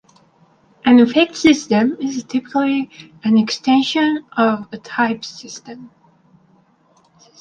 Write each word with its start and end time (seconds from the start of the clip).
An 0.83 0.99
effect 0.99 1.35
system 1.35 1.95
is 1.99 2.23
typically 2.23 2.89
an 3.23 3.37
extension 3.37 4.25
of 4.35 4.67
a 4.71 4.79
type 4.79 5.23
system. 5.23 5.91